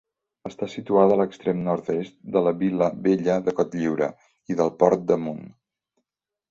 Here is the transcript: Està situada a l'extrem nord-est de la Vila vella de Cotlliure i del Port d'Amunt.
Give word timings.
Està 0.49 0.69
situada 0.75 1.13
a 1.17 1.19
l'extrem 1.19 1.59
nord-est 1.67 2.17
de 2.37 2.43
la 2.47 2.55
Vila 2.63 2.89
vella 3.09 3.39
de 3.49 3.57
Cotlliure 3.61 4.09
i 4.55 4.63
del 4.63 4.77
Port 4.83 5.07
d'Amunt. 5.13 5.47